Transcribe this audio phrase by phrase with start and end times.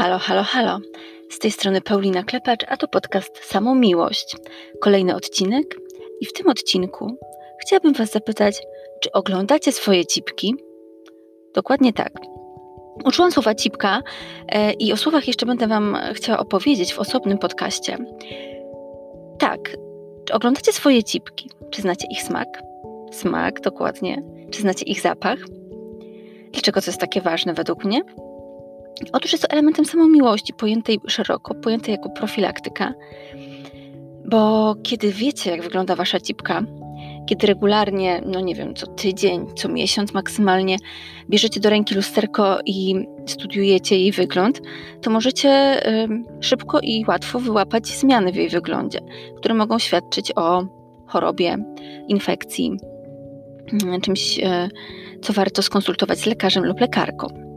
[0.00, 0.78] Halo, halo, halo.
[1.30, 4.36] Z tej strony Paulina Klepacz, a to podcast Samą Miłość.
[4.80, 5.76] Kolejny odcinek
[6.20, 7.16] i w tym odcinku
[7.62, 8.62] chciałabym Was zapytać,
[9.02, 10.54] czy oglądacie swoje cipki?
[11.54, 12.12] Dokładnie tak.
[13.04, 14.02] Uczyłam słowa cipka
[14.48, 17.98] e, i o słowach jeszcze będę Wam chciała opowiedzieć w osobnym podcaście.
[19.38, 19.60] Tak,
[20.24, 21.50] czy oglądacie swoje cipki?
[21.70, 22.48] Czy znacie ich smak?
[23.12, 24.22] Smak, dokładnie.
[24.50, 25.38] Czy znacie ich zapach?
[26.52, 28.02] Dlaczego to jest takie ważne według mnie?
[29.12, 32.94] Otóż jest to elementem samomiłości, pojętej szeroko, pojętej jako profilaktyka.
[34.24, 36.62] Bo kiedy wiecie, jak wygląda wasza cipka,
[37.26, 40.76] kiedy regularnie, no nie wiem, co tydzień, co miesiąc maksymalnie
[41.28, 42.94] bierzecie do ręki lusterko i
[43.26, 44.60] studiujecie jej wygląd,
[45.02, 46.08] to możecie y,
[46.40, 49.00] szybko i łatwo wyłapać zmiany w jej wyglądzie,
[49.36, 50.64] które mogą świadczyć o
[51.06, 51.56] chorobie,
[52.08, 52.76] infekcji,
[54.02, 54.42] czymś, y,
[55.22, 57.49] co warto skonsultować z lekarzem lub lekarką.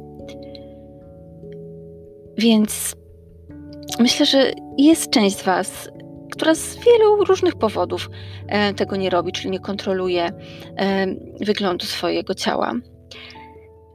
[2.37, 2.95] Więc
[3.99, 5.89] myślę, że jest część z Was,
[6.31, 8.09] która z wielu różnych powodów
[8.47, 10.31] e, tego nie robi, czyli nie kontroluje e,
[11.41, 12.73] wyglądu swojego ciała,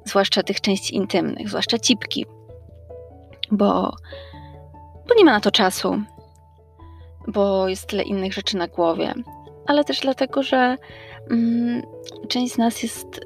[0.05, 2.27] zwłaszcza tych części intymnych, zwłaszcza cipki,
[3.51, 3.97] bo,
[5.09, 6.03] bo nie ma na to czasu,
[7.29, 9.13] bo jest tyle innych rzeczy na głowie,
[9.67, 10.77] ale też dlatego, że
[11.31, 11.83] mm,
[12.29, 13.21] część z nas jest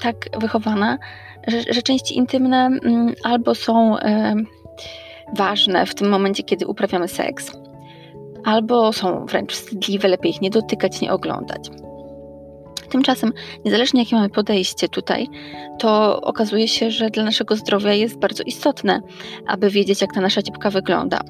[0.00, 0.98] tak wychowana,
[1.46, 3.96] że, że części intymne mm, albo są
[5.36, 7.52] ważne w tym momencie, kiedy uprawiamy seks,
[8.44, 11.70] albo są wręcz wstydliwe, lepiej ich nie dotykać, nie oglądać.
[12.90, 13.32] Tymczasem,
[13.64, 15.28] niezależnie jakie mamy podejście tutaj,
[15.78, 19.00] to okazuje się, że dla naszego zdrowia jest bardzo istotne,
[19.46, 21.20] aby wiedzieć, jak ta nasza cipka wygląda.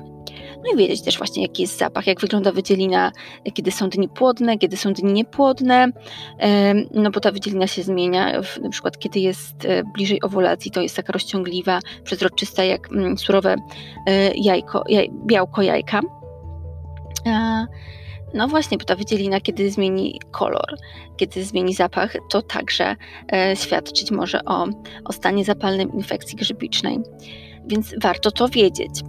[0.65, 3.13] No i wiedzieć też właśnie, jaki jest zapach, jak wygląda wydzielina,
[3.55, 5.89] kiedy są dni płodne, kiedy są dni niepłodne,
[6.95, 10.97] no bo ta wydzielina się zmienia, na przykład kiedy jest e, bliżej owulacji, to jest
[10.97, 13.57] taka rozciągliwa, przezroczysta, jak mm, surowe
[14.07, 16.01] e, jajko, jaj, białko jajka.
[18.35, 20.77] No właśnie, bo ta wydzielina, kiedy zmieni kolor,
[21.17, 22.97] kiedy zmieni zapach, to także
[23.33, 24.67] e, świadczyć może o,
[25.05, 26.99] o stanie zapalnym infekcji grzybicznej.
[27.67, 29.01] Więc warto to wiedzieć.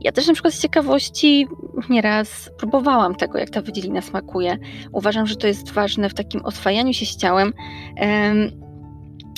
[0.00, 1.48] Mm, ja też na przykład z ciekawości
[1.88, 4.58] nieraz próbowałam tego, jak ta wydzielina smakuje.
[4.92, 7.52] Uważam, że to jest ważne w takim oswajaniu się z ciałem
[8.00, 8.50] um,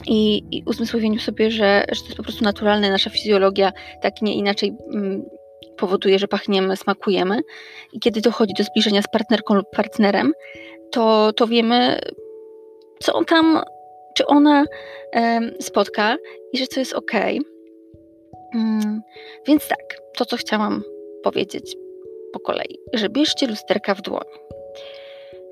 [0.06, 3.72] i, i uzmysłowieniu sobie, że, że to jest po prostu naturalne, nasza fizjologia
[4.02, 5.22] tak nie inaczej um,
[5.76, 7.40] powoduje, że pachniemy, smakujemy.
[7.92, 10.32] I kiedy dochodzi do zbliżenia z partnerką lub partnerem,
[10.90, 12.00] to, to wiemy,
[13.00, 13.62] co on tam,
[14.14, 14.64] czy ona
[15.60, 16.16] spotka
[16.52, 17.12] i że to jest ok.
[18.54, 19.02] Mm,
[19.46, 20.82] więc tak, to co chciałam
[21.22, 21.76] powiedzieć
[22.32, 24.24] po kolei, że bierzcie lusterka w dłoń.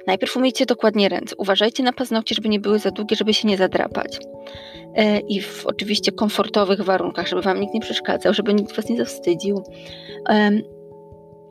[0.06, 1.36] Najpierw umyjcie dokładnie ręce.
[1.38, 4.18] Uważajcie na paznokcie, żeby nie były za długie, żeby się nie zadrapać.
[4.96, 8.96] E, I w oczywiście komfortowych warunkach, żeby Wam nikt nie przeszkadzał, żeby nikt Was nie
[8.96, 9.64] zawstydził.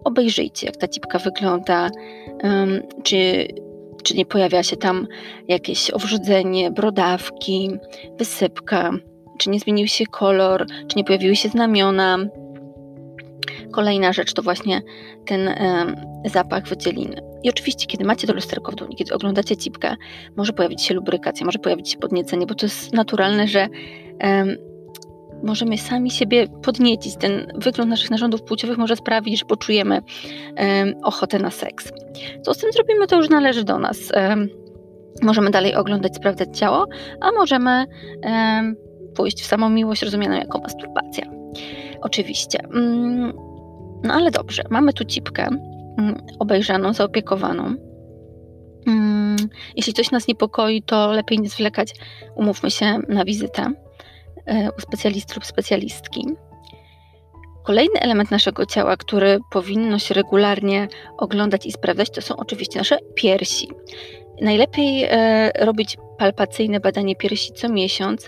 [0.03, 1.89] Obejrzyjcie, jak ta cipka wygląda,
[3.03, 3.47] czy,
[4.03, 5.07] czy nie pojawia się tam
[5.47, 7.71] jakieś owrzodzenie, brodawki,
[8.17, 8.91] wysypka,
[9.39, 12.17] czy nie zmienił się kolor, czy nie pojawiły się znamiona.
[13.71, 14.81] Kolejna rzecz to właśnie
[15.25, 15.49] ten
[16.25, 17.21] zapach wydzieliny.
[17.43, 19.95] I oczywiście, kiedy macie to lusterko w dłoni, kiedy oglądacie cipkę,
[20.37, 23.67] może pojawić się lubrykacja, może pojawić się podniecenie, bo to jest naturalne, że
[25.43, 27.15] możemy sami siebie podniecić.
[27.15, 30.01] Ten wygląd naszych narządów płciowych może sprawić, że poczujemy
[31.03, 31.91] ochotę na seks.
[32.41, 33.97] Co z tym zrobimy, to już należy do nas.
[35.21, 36.85] Możemy dalej oglądać, sprawdzać ciało,
[37.21, 37.85] a możemy
[39.19, 41.25] pójść w samą miłość rozumianą jako masturbacja.
[42.01, 42.59] Oczywiście.
[42.73, 43.33] Mm,
[44.03, 45.47] no ale dobrze, mamy tu cipkę
[45.97, 47.75] mm, obejrzaną, zaopiekowaną.
[48.87, 49.37] Mm,
[49.75, 51.93] jeśli coś nas niepokoi, to lepiej nie zwlekać.
[52.35, 53.73] Umówmy się na wizytę
[54.45, 56.27] e, u specjalisty lub specjalistki.
[57.63, 60.87] Kolejny element naszego ciała, który powinno się regularnie
[61.17, 63.69] oglądać i sprawdzać, to są oczywiście nasze piersi.
[64.41, 68.27] Najlepiej e, robić palpacyjne badanie piersi co miesiąc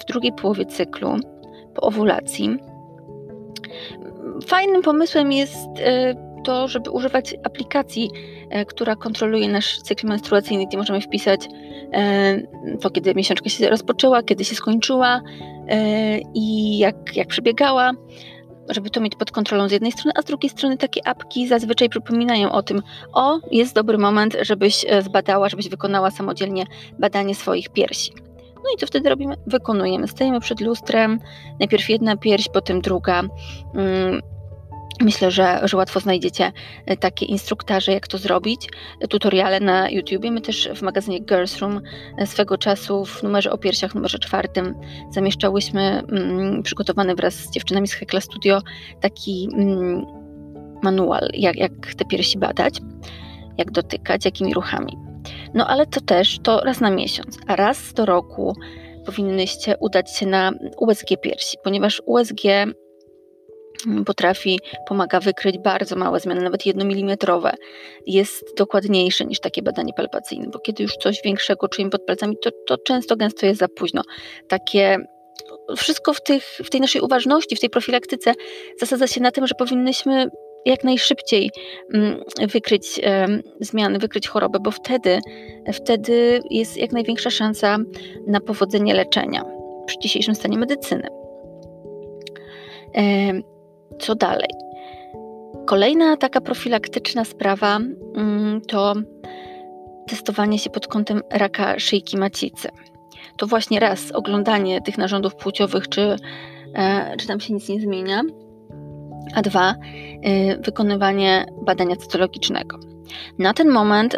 [0.00, 1.16] w drugiej połowie cyklu
[1.74, 2.56] po owulacji.
[4.46, 6.14] Fajnym pomysłem jest e,
[6.44, 8.10] to, żeby używać aplikacji,
[8.50, 11.48] e, która kontroluje nasz cykl menstruacyjny, gdzie możemy wpisać
[12.80, 15.22] to, kiedy miesiączka się rozpoczęła, kiedy się skończyła
[16.34, 17.92] i jak, jak przebiegała
[18.68, 21.88] żeby to mieć pod kontrolą z jednej strony, a z drugiej strony takie apki zazwyczaj
[21.88, 22.82] przypominają o tym,
[23.12, 26.64] o, jest dobry moment, żebyś e, zbadała, żebyś wykonała samodzielnie
[26.98, 28.12] badanie swoich piersi.
[28.56, 29.36] No i co wtedy robimy?
[29.46, 30.08] Wykonujemy.
[30.08, 31.20] Stajemy przed lustrem,
[31.60, 33.22] najpierw jedna pierś, potem druga.
[35.02, 36.52] Myślę, że, że łatwo znajdziecie
[36.86, 38.68] e, takie instruktaże, jak to zrobić,
[39.08, 40.30] tutoriale na YouTubie.
[40.30, 41.80] My też w magazynie Girls Room
[42.18, 44.74] e, swego czasu w numerze o piersiach, numerze czwartym,
[45.10, 48.60] zamieszczałyśmy mm, przygotowany wraz z dziewczynami z Hekla Studio
[49.00, 50.06] taki mm,
[50.82, 52.74] manual, jak, jak te piersi badać,
[53.58, 54.96] jak dotykać, jakimi ruchami.
[55.54, 58.56] No ale to też to raz na miesiąc, a raz do roku
[59.06, 62.42] powinnyście udać się na USG piersi, ponieważ USG
[64.06, 67.52] potrafi, pomaga wykryć bardzo małe zmiany, nawet jednomilimetrowe.
[68.06, 72.50] Jest dokładniejsze niż takie badanie palpacyjne, bo kiedy już coś większego czujemy pod palcami, to,
[72.66, 74.02] to często gęsto jest za późno.
[74.48, 74.98] Takie
[75.76, 78.34] wszystko w, tych, w tej naszej uważności, w tej profilaktyce
[78.80, 80.30] zasadza się na tym, że powinnyśmy
[80.64, 81.50] jak najszybciej
[81.94, 82.20] mm,
[82.52, 83.00] wykryć
[83.60, 85.18] zmiany, wykryć chorobę, bo wtedy,
[85.72, 87.78] wtedy jest jak największa szansa
[88.26, 89.44] na powodzenie leczenia
[89.86, 91.08] przy dzisiejszym stanie medycyny.
[93.98, 94.48] Co dalej?
[95.66, 97.76] Kolejna taka profilaktyczna sprawa
[98.16, 98.94] mm, to
[100.08, 102.68] testowanie się pod kątem raka szyjki macicy.
[103.36, 106.16] To właśnie raz oglądanie tych narządów płciowych, czy,
[106.74, 108.22] e, czy tam się nic nie zmienia,
[109.34, 109.74] a dwa e,
[110.56, 112.78] wykonywanie badania cytologicznego.
[113.38, 114.16] Na ten moment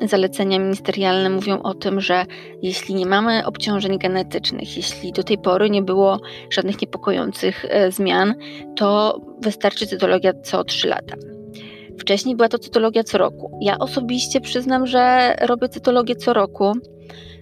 [0.00, 2.26] zalecenia ministerialne mówią o tym, że
[2.62, 8.34] jeśli nie mamy obciążeń genetycznych, jeśli do tej pory nie było żadnych niepokojących e, zmian,
[8.76, 11.16] to wystarczy cytologia co 3 lata.
[11.98, 13.58] Wcześniej była to cytologia co roku.
[13.60, 16.72] Ja osobiście przyznam, że robię cytologię co roku,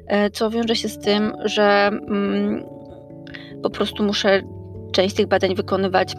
[0.06, 2.64] e, co wiąże się z tym, że mm,
[3.62, 4.43] po prostu muszę
[4.93, 6.14] część tych badań wykonywać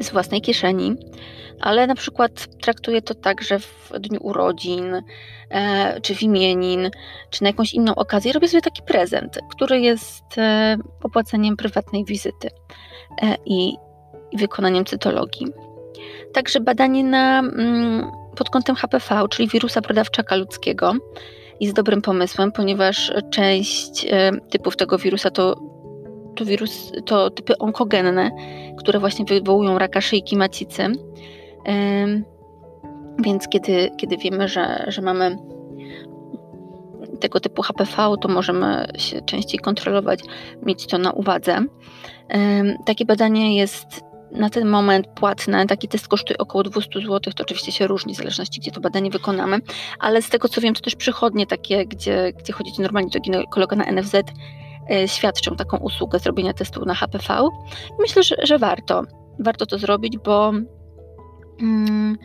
[0.00, 0.96] z własnej kieszeni,
[1.60, 5.02] ale na przykład traktuję to tak, że w dniu urodzin,
[5.50, 6.90] e, czy w imienin,
[7.30, 12.50] czy na jakąś inną okazję robię sobie taki prezent, który jest e, opłaceniem prywatnej wizyty
[13.22, 13.76] e, i,
[14.32, 15.46] i wykonaniem cytologii.
[16.32, 20.92] Także badanie na, mm, pod kątem HPV, czyli wirusa brodawczaka ludzkiego,
[21.60, 25.74] jest dobrym pomysłem, ponieważ część e, typów tego wirusa to
[26.34, 28.30] to wirus, to typy onkogenne,
[28.78, 30.86] które właśnie wywołują raka szyjki macicy.
[33.18, 35.38] Więc kiedy, kiedy wiemy, że, że mamy
[37.20, 40.20] tego typu HPV, to możemy się częściej kontrolować,
[40.62, 41.58] mieć to na uwadze.
[42.86, 45.66] Takie badanie jest na ten moment płatne.
[45.66, 47.20] Taki test kosztuje około 200 zł.
[47.20, 49.58] To oczywiście się różni w zależności, gdzie to badanie wykonamy,
[49.98, 53.76] ale z tego co wiem, to też przychodnie takie, gdzie, gdzie chodzicie normalnie do ginekologa
[53.76, 54.16] na NFZ,
[55.06, 57.48] świadczą taką usługę zrobienia testu na HPV.
[57.98, 59.02] Myślę, że, że warto.
[59.38, 60.52] Warto to zrobić, bo
[61.60, 62.18] mm,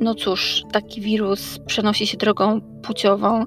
[0.00, 3.44] no cóż, taki wirus przenosi się drogą płciową.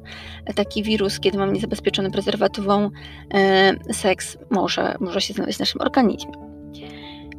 [0.56, 2.90] Taki wirus, kiedy mamy niezabezpieczony prezerwatywą
[3.34, 6.32] e, seks, może, może się znaleźć w naszym organizmie.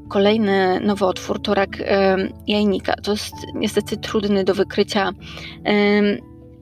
[0.08, 2.16] Kolejny nowotwór to rak e,
[2.46, 2.94] jajnika.
[2.94, 5.10] To jest niestety trudny do wykrycia
[5.64, 5.72] e,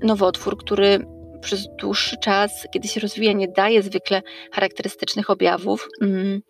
[0.02, 1.13] nowotwór, który
[1.44, 5.88] przez dłuższy czas, kiedy się rozwija, nie daje zwykle charakterystycznych objawów.
[6.02, 6.42] Mm.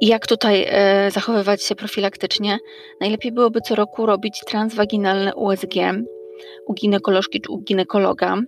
[0.00, 2.58] I jak tutaj e, zachowywać się profilaktycznie?
[3.00, 5.74] Najlepiej byłoby co roku robić transwaginalne USG
[6.66, 8.38] u ginekolożki czy u ginekologa.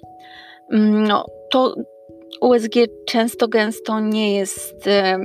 [0.72, 1.74] Mm, no, to
[2.40, 2.74] USG
[3.06, 5.18] często gęsto nie jest e,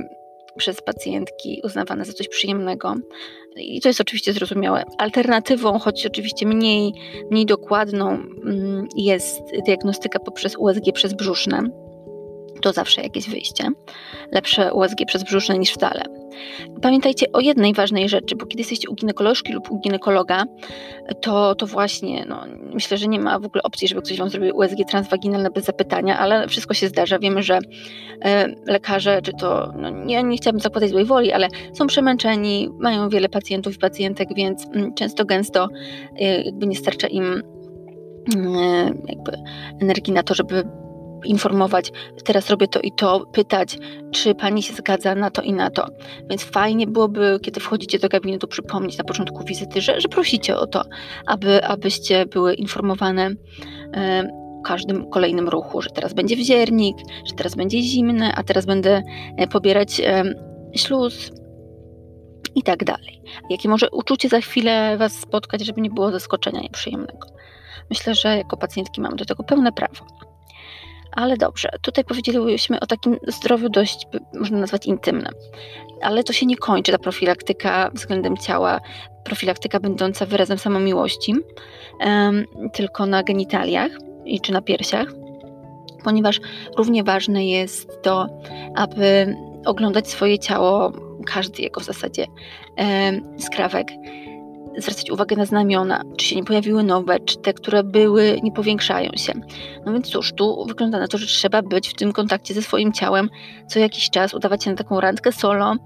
[0.60, 2.94] przez pacjentki uznawane za coś przyjemnego.
[3.56, 4.84] I to jest oczywiście zrozumiałe.
[4.98, 6.92] Alternatywą, choć oczywiście mniej,
[7.30, 11.70] mniej dokładną, mm, jest diagnostyka poprzez USG przez brzuszne
[12.60, 13.68] to zawsze jakieś wyjście.
[14.32, 16.02] Lepsze USG przez brzuszne niż wcale.
[16.82, 20.44] Pamiętajcie o jednej ważnej rzeczy, bo kiedy jesteście u ginekolożki lub u ginekologa,
[21.20, 24.56] to, to właśnie, no, myślę, że nie ma w ogóle opcji, żeby ktoś Wam zrobił
[24.56, 27.18] USG transwaginalne bez zapytania, ale wszystko się zdarza.
[27.18, 27.58] Wiemy, że
[28.24, 33.28] e, lekarze, czy to, no, nie, chciałabym zakładać złej woli, ale są przemęczeni, mają wiele
[33.28, 35.68] pacjentów i pacjentek, więc mm, często, gęsto
[36.20, 37.42] e, jakby nie starcza im
[38.36, 39.32] mm, jakby
[39.82, 40.64] energii na to, żeby
[41.24, 41.92] informować,
[42.24, 43.78] teraz robię to i to, pytać,
[44.10, 45.86] czy pani się zgadza na to i na to.
[46.30, 50.66] Więc fajnie byłoby, kiedy wchodzicie do gabinetu, przypomnieć na początku wizyty, że, że prosicie o
[50.66, 50.84] to,
[51.26, 53.30] aby, abyście były informowane
[54.60, 56.96] o każdym kolejnym ruchu, że teraz będzie wziernik,
[57.26, 59.02] że teraz będzie zimne, a teraz będę
[59.36, 60.00] e, pobierać
[60.76, 61.30] śluz
[62.54, 63.22] i tak dalej.
[63.50, 67.28] Jakie może uczucie za chwilę Was spotkać, żeby nie było zaskoczenia nieprzyjemnego.
[67.90, 70.06] Myślę, że jako pacjentki mamy do tego pełne prawo.
[71.12, 75.32] Ale dobrze, tutaj powiedzieliśmy o takim zdrowiu dość, można nazwać intymnym.
[76.02, 78.80] Ale to się nie kończy, ta profilaktyka względem ciała,
[79.24, 81.34] profilaktyka będąca wyrazem samomiłości,
[82.00, 83.90] um, tylko na genitaliach
[84.24, 85.08] i czy na piersiach,
[86.04, 86.40] ponieważ
[86.76, 88.26] równie ważne jest to,
[88.76, 89.36] aby
[89.66, 90.92] oglądać swoje ciało
[91.26, 92.26] każdy jego w zasadzie
[93.38, 93.88] skrawek,
[94.78, 99.10] zwracać uwagę na znamiona, czy się nie pojawiły nowe, czy te, które były, nie powiększają
[99.16, 99.32] się.
[99.86, 102.92] No więc cóż, tu wygląda na to, że trzeba być w tym kontakcie ze swoim
[102.92, 103.30] ciałem
[103.68, 105.76] co jakiś czas, udawać się na taką randkę solo,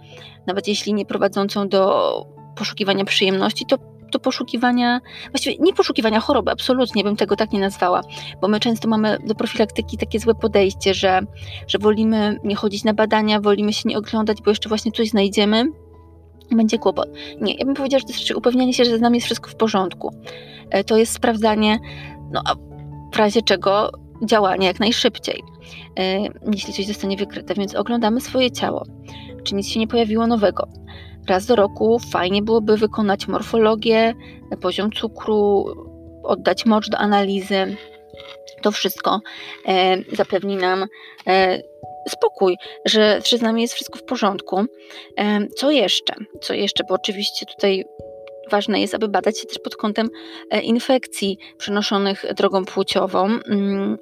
[0.46, 3.78] nawet jeśli nie prowadzącą do poszukiwania przyjemności, to
[4.12, 5.00] do poszukiwania,
[5.30, 8.00] właściwie nie poszukiwania choroby, absolutnie bym tego tak nie nazwała,
[8.40, 11.20] bo my często mamy do profilaktyki takie złe podejście, że,
[11.66, 15.64] że wolimy nie chodzić na badania, wolimy się nie oglądać, bo jeszcze właśnie coś znajdziemy,
[16.50, 17.08] będzie kłopot.
[17.40, 19.56] Nie, ja bym powiedziała, że to jest upewnianie się, że z nami jest wszystko w
[19.56, 20.14] porządku.
[20.70, 21.78] E, to jest sprawdzanie,
[22.32, 22.54] no a
[23.12, 23.90] w razie czego
[24.22, 25.42] działanie jak najszybciej,
[25.98, 26.20] e,
[26.52, 27.54] jeśli coś zostanie wykryte.
[27.54, 28.86] Więc oglądamy swoje ciało,
[29.44, 30.68] czy nic się nie pojawiło nowego.
[31.28, 34.14] Raz do roku fajnie byłoby wykonać morfologię,
[34.60, 35.66] poziom cukru,
[36.22, 37.76] oddać mocz do analizy.
[38.62, 39.20] To wszystko
[39.68, 40.86] e, zapewni nam
[42.08, 44.64] spokój, że, z nami jest wszystko w porządku.
[45.56, 46.14] Co jeszcze?
[46.40, 46.84] Co jeszcze?
[46.88, 47.84] Bo oczywiście tutaj
[48.50, 50.10] ważne jest, aby badać się też pod kątem
[50.50, 53.24] e, infekcji przenoszonych drogą płciową.
[53.26, 53.98] Mm,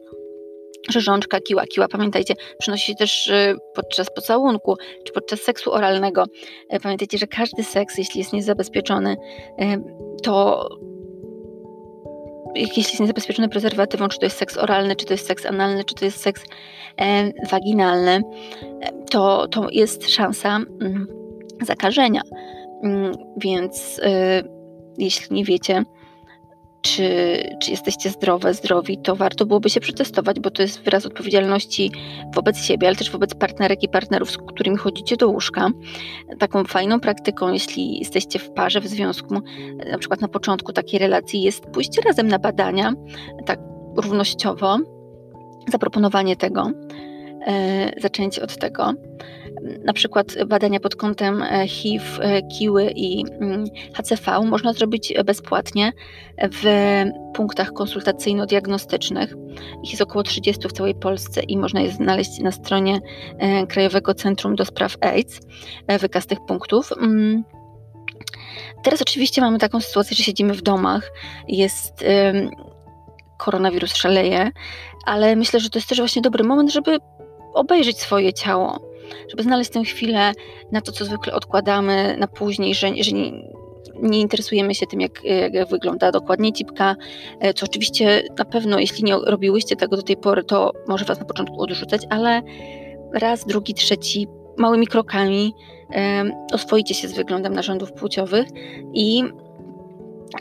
[0.91, 6.25] Rzeżączka, kiła, kiła, pamiętajcie, przynosi się też e, podczas pocałunku czy podczas seksu oralnego.
[6.69, 9.17] E, pamiętajcie, że każdy seks, jeśli jest niezabezpieczony,
[10.23, 10.69] to
[12.55, 15.95] jeśli jest niezabezpieczony prezerwatywą, czy to jest seks oralny, czy to jest seks analny, czy
[15.95, 16.45] to jest seks
[17.01, 18.21] e, waginalny,
[19.11, 21.07] to, to jest szansa mm,
[21.61, 22.23] zakażenia.
[22.83, 24.43] Mm, więc e,
[24.99, 25.83] jeśli nie wiecie,
[26.83, 27.09] czy,
[27.62, 31.93] czy jesteście zdrowe, zdrowi, to warto byłoby się przetestować, bo to jest wyraz odpowiedzialności
[32.35, 35.69] wobec siebie, ale też wobec partnerek i partnerów, z którymi chodzicie do łóżka.
[36.39, 39.35] Taką fajną praktyką, jeśli jesteście w parze, w związku,
[39.91, 42.93] na przykład na początku takiej relacji, jest pójście razem na badania,
[43.47, 43.59] tak
[43.97, 44.79] równościowo,
[45.69, 46.71] zaproponowanie tego,
[47.47, 48.95] e, zaczęcie od tego
[49.85, 55.93] na przykład badania pod kątem e, HIV, e, kiły i mm, HCV można zrobić bezpłatnie
[56.53, 56.65] w
[57.35, 59.35] punktach konsultacyjno-diagnostycznych.
[59.85, 63.01] Ich jest około 30 w całej Polsce i można je znaleźć na stronie
[63.69, 65.41] Krajowego Centrum do Spraw AIDS,
[66.01, 66.93] wykaz tych punktów.
[66.93, 67.45] Mm.
[68.83, 71.13] Teraz oczywiście mamy taką sytuację, że siedzimy w domach,
[71.49, 72.05] jest
[73.39, 74.51] koronawirus szaleje,
[75.07, 76.99] ale myślę, że to jest też właśnie dobry moment, żeby
[77.55, 78.81] obejrzeć swoje ciało,
[79.31, 80.33] żeby znaleźć tę chwilę
[80.73, 83.33] na to, co zwykle odkładamy na później, że, że nie,
[84.03, 86.97] nie interesujemy się tym, jak, jak, wygląda dokładnie cipka,
[87.41, 91.19] e, co oczywiście na pewno, jeśli nie robiłyście tego do tej pory, to może Was
[91.19, 92.43] na początku odrzucać, ale
[93.13, 95.55] raz, drugi, trzeci, małymi krokami
[95.91, 98.47] um, oswoicie się z wyglądem narządów płciowych
[98.95, 99.25] i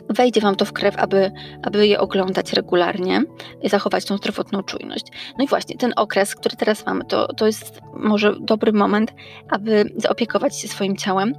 [0.08, 1.30] wejdzie Wam to w krew, aby,
[1.62, 3.22] aby je oglądać regularnie
[3.62, 5.06] i zachować tą zdrowotną czujność.
[5.38, 9.12] No i właśnie ten okres, który teraz mamy, to, to jest może dobry moment,
[9.50, 11.34] aby zaopiekować się swoim ciałem,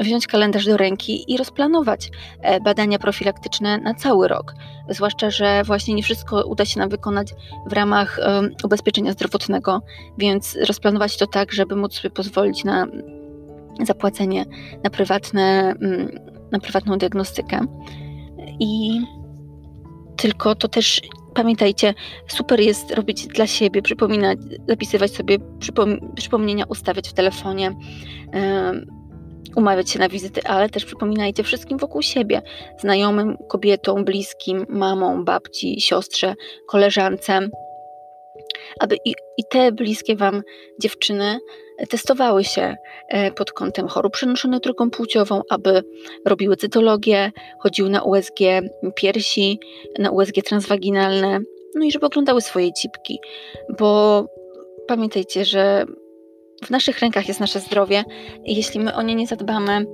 [0.00, 2.10] wziąć kalendarz do ręki i rozplanować
[2.40, 4.54] e, badania profilaktyczne na cały rok.
[4.88, 7.34] Zwłaszcza, że właśnie nie wszystko uda się nam wykonać
[7.66, 8.20] w ramach
[8.64, 9.82] ubezpieczenia zdrowotnego,
[10.18, 12.86] więc rozplanować to tak, żeby móc sobie pozwolić na
[13.82, 14.44] zapłacenie
[14.84, 17.60] na prywatne mm, na prywatną diagnostykę.
[18.60, 19.00] I
[20.16, 21.00] tylko to też
[21.34, 21.94] pamiętajcie,
[22.28, 24.38] super jest robić dla siebie, przypominać,
[24.68, 27.74] zapisywać sobie przypom przypomnienia, ustawiać w telefonie,
[29.56, 32.42] umawiać się na wizyty, ale też przypominajcie wszystkim wokół siebie,
[32.80, 36.34] znajomym, kobietom, bliskim, mamą, babci, siostrze,
[36.66, 37.48] koleżance,
[38.80, 40.42] aby i, i te bliskie Wam
[40.80, 41.38] dziewczyny
[41.88, 42.76] testowały się
[43.08, 45.82] e, pod kątem chorób przenoszonych drogą płciową, aby
[46.26, 48.38] robiły cytologię, chodziły na USG
[48.94, 49.58] piersi,
[49.98, 51.40] na USG transwaginalne,
[51.74, 53.18] no i żeby oglądały swoje cipki,
[53.78, 54.24] bo
[54.88, 55.84] pamiętajcie, że
[56.64, 58.04] w naszych rękach jest nasze zdrowie
[58.44, 59.86] i jeśli my o nie nie zadbamy,